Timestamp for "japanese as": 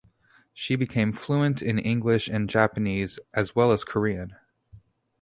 2.49-3.55